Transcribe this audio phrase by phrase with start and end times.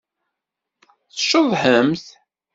[1.15, 2.05] Tceḍḥemt.